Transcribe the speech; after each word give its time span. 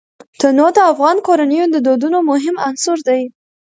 تنوع 0.39 0.69
د 0.75 0.79
افغان 0.91 1.17
کورنیو 1.27 1.65
د 1.73 1.77
دودونو 1.85 2.19
مهم 2.31 2.55
عنصر 2.67 2.97
دی. 3.07 3.21